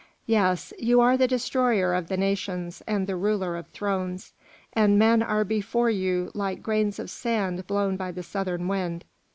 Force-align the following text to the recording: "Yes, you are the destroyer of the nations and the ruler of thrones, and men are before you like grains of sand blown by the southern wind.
"Yes, 0.25 0.73
you 0.79 0.99
are 0.99 1.15
the 1.15 1.27
destroyer 1.27 1.93
of 1.93 2.07
the 2.07 2.17
nations 2.17 2.81
and 2.87 3.05
the 3.05 3.15
ruler 3.15 3.55
of 3.55 3.67
thrones, 3.67 4.33
and 4.73 4.97
men 4.97 5.21
are 5.21 5.43
before 5.45 5.91
you 5.91 6.31
like 6.33 6.63
grains 6.63 6.97
of 6.97 7.11
sand 7.11 7.67
blown 7.67 7.97
by 7.97 8.11
the 8.11 8.23
southern 8.23 8.67
wind. 8.67 9.05